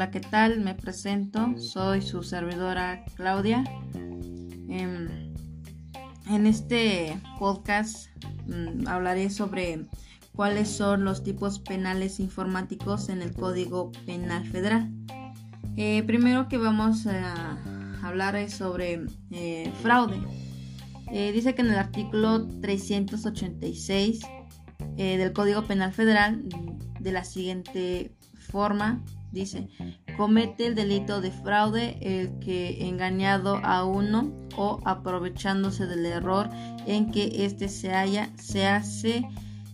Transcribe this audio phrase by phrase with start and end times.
[0.00, 0.60] Hola, ¿qué tal?
[0.60, 3.62] Me presento, soy su servidora Claudia.
[3.92, 5.34] Em,
[6.26, 8.08] en este podcast
[8.46, 9.84] mm, hablaré sobre
[10.34, 14.90] cuáles son los tipos penales informáticos en el Código Penal Federal.
[15.76, 17.58] Eh, primero que vamos a
[18.02, 20.18] hablar es sobre eh, fraude.
[21.12, 24.20] Eh, dice que en el artículo 386
[24.96, 26.42] del Código Penal Federal
[27.00, 29.68] de la siguiente forma dice,
[30.16, 36.50] comete el delito de fraude el que engañado a uno o aprovechándose del error
[36.86, 39.24] en que éste se halla, se hace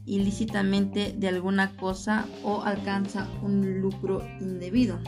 [0.05, 4.99] ilícitamente de alguna cosa o alcanza un lucro indebido.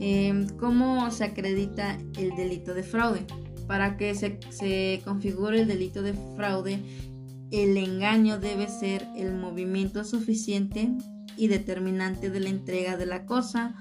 [0.00, 3.24] Em, ¿Cómo se acredita el delito de fraude?
[3.66, 6.82] Para que se, se configure el delito de fraude,
[7.52, 10.90] el engaño debe ser el movimiento suficiente
[11.36, 13.74] y determinante de la entrega de la cosa,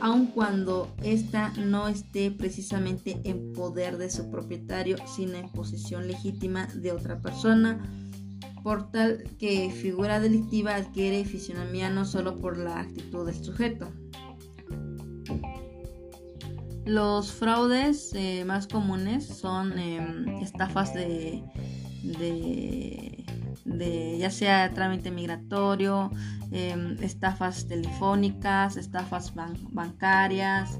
[0.00, 6.66] aun cuando ésta no esté precisamente en poder de su propietario, sino en posición legítima
[6.74, 7.80] de otra persona,
[8.62, 13.92] por tal que figura delictiva adquiere fisionomía no solo por la actitud del sujeto.
[16.84, 21.44] Los fraudes eh, más comunes son em, estafas de,
[22.02, 23.24] de,
[23.64, 26.10] de, ya sea trámite migratorio,
[26.54, 29.32] Em, estafas telefónicas, estafas
[29.70, 30.78] bancarias,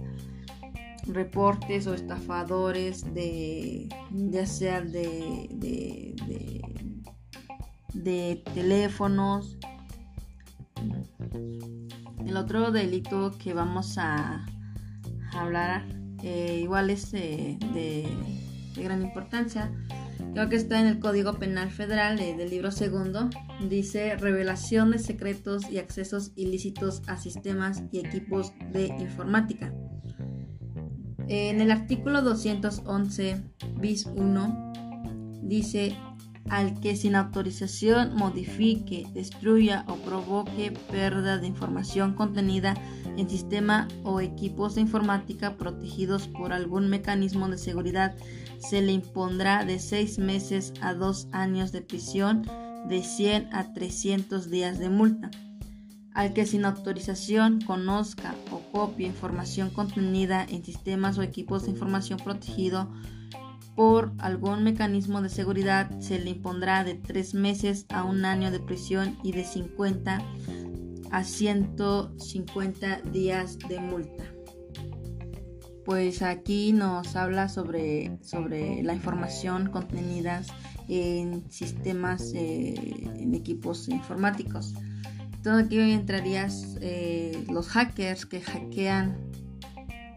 [1.07, 5.49] reportes o estafadores de ya sea de,
[7.95, 9.57] de, teléfonos.
[12.27, 14.45] El otro delito que vamos a
[15.33, 15.87] hablar
[16.23, 19.73] eh, igual es de, de gran importancia
[20.33, 23.29] Creo que está en el Código Penal Federal del libro segundo.
[23.69, 29.75] Dice revelación de secretos y accesos ilícitos a sistemas y equipos de informática.
[31.29, 33.43] En el artículo 211
[33.79, 34.73] bis 1
[35.43, 35.97] dice
[36.49, 42.75] al que sin autorización modifique, destruya o provoque pérdida de información contenida
[43.17, 48.15] en sistema o equipos de informática protegidos por algún mecanismo de seguridad,
[48.59, 52.43] se le impondrá de seis meses a dos años de prisión,
[52.89, 55.31] de 100 a 300 días de multa.
[56.15, 62.19] Al que sin autorización conozca o copie información contenida en sistemas o equipos de información
[62.19, 62.93] protegido
[63.75, 68.61] por algún mecanismo de seguridad, se le impondrá de tres meses a un año de
[68.61, 70.21] prisión y de 50
[71.11, 74.25] a 150 días de multa.
[75.85, 80.43] Pues aquí nos habla sobre, sobre la información contenida
[80.89, 82.75] en sistemas, eh,
[83.17, 84.75] en equipos informáticos.
[85.35, 89.19] Entonces aquí entrarías eh, los hackers que hackean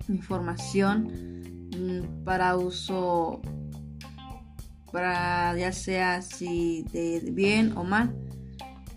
[0.07, 1.34] información
[2.23, 3.41] para uso,
[4.91, 8.15] para ya sea si de bien o mal.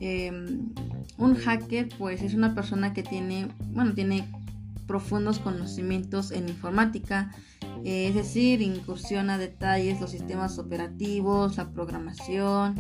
[0.00, 0.72] Em,
[1.16, 4.28] un hacker pues es una persona que tiene, bueno, tiene
[4.86, 7.30] profundos conocimientos en informática,
[7.84, 12.74] es decir, incursiona detalles los sistemas operativos, la programación,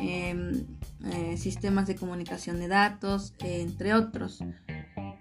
[0.00, 0.66] em,
[1.04, 4.42] eh, sistemas de comunicación de datos, entre otros.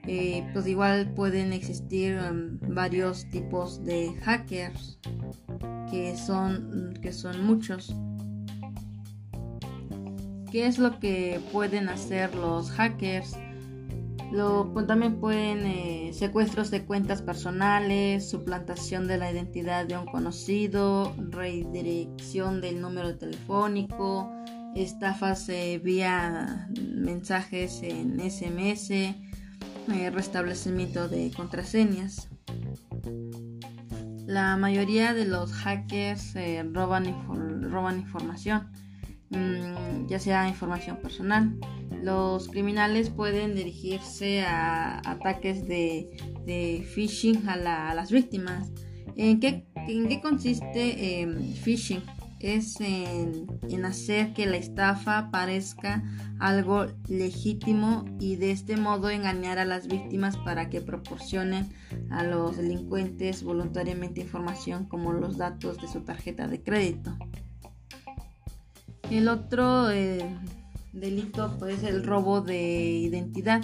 [0.07, 4.97] Eh, pues igual pueden existir em, varios tipos de hackers
[5.91, 7.95] que son, que son muchos.
[10.51, 13.38] ¿Qué es lo que pueden hacer los hackers?
[14.31, 20.06] Lo, pues, también pueden eh, secuestros de cuentas personales, suplantación de la identidad de un
[20.06, 24.31] conocido, redirección del número telefónico,
[24.75, 28.91] estafas eh, vía mensajes en SMS,
[29.94, 32.29] eh, restablecimiento de contraseñas.
[34.25, 36.34] La mayoría de los hackers
[36.74, 38.72] roban, roban información
[39.31, 41.58] Mm, ya sea información personal.
[42.03, 46.09] Los criminales pueden dirigirse a ataques de,
[46.93, 48.72] phishing a, las víctimas.
[49.16, 52.02] ¿En qué, en qué consiste em, phishing?
[52.41, 56.03] Es en, en, hacer que la estafa parezca
[56.40, 61.70] algo legítimo y de este modo engañar a las víctimas para que proporcionen
[62.09, 67.16] a los delincuentes voluntariamente información como los datos de su tarjeta de crédito.
[69.11, 70.26] El otro eh,
[70.93, 73.61] delito pues, es el robo de identidad.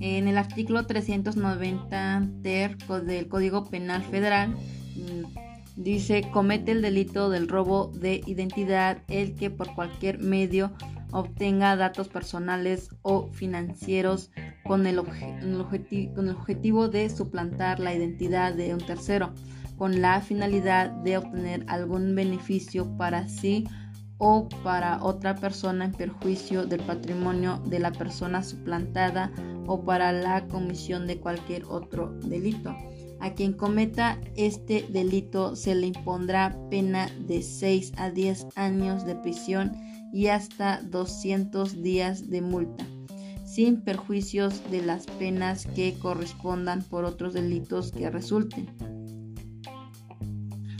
[0.00, 5.45] En el artículo 390 ter del Código Penal Federal mm,
[5.76, 10.72] dice comete el delito del robo de identidad el que por cualquier medio
[11.12, 14.30] obtenga datos personales o financieros
[14.64, 19.32] con el, objetivo de suplantar la identidad de un tercero,
[19.78, 23.66] con la finalidad de obtener algún beneficio para sí
[24.18, 29.30] o para otra persona en perjuicio del patrimonio de la persona suplantada
[29.66, 32.74] o para la comisión de cualquier otro delito.
[33.20, 39.16] A quien cometa este delito se le impondrá pena de 6 a 10 años de
[39.16, 39.72] prisión
[40.12, 42.86] y hasta 200 días de multa,
[43.44, 48.68] sin perjuicios de las penas que correspondan por otros delitos que resulten.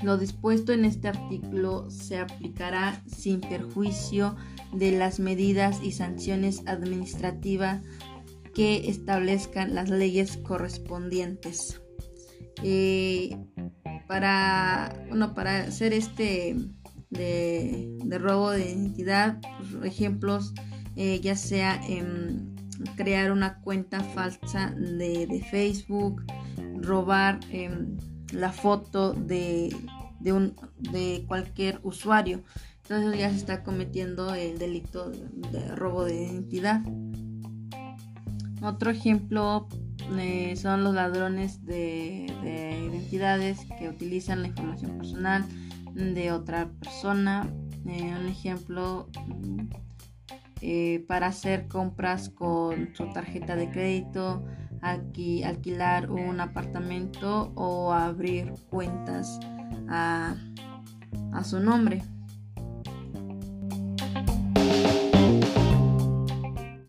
[0.03, 4.37] Lo dispuesto en este artículo se aplicará sin perjuicio
[4.73, 7.83] de las medidas y sanciones administrativas
[8.55, 11.81] que establezcan las leyes correspondientes.
[12.63, 13.37] Eh,
[14.09, 16.57] para, bueno, para hacer este
[17.11, 20.55] de, robo de identidad, pues, ejemplos
[20.97, 21.81] eh, ya sea
[22.97, 26.25] crear una cuenta falsa de, Facebook,
[26.81, 27.97] robar em,
[28.33, 29.75] la foto de,
[30.21, 32.43] de, un, de cualquier usuario.
[32.83, 36.81] Entonces ya se está cometiendo el delito de robo de identidad.
[38.63, 39.69] Otro ejemplo
[40.57, 42.27] son los ladrones de,
[42.91, 45.45] identidades que utilizan la información personal
[45.95, 47.49] de otra persona.
[47.87, 49.09] Eh, un ejemplo
[50.61, 54.45] eh, para hacer compras con su tarjeta de crédito,
[54.83, 59.39] aquí, alquilar un apartamento o abrir cuentas
[59.89, 60.35] a,
[61.33, 62.03] a su nombre.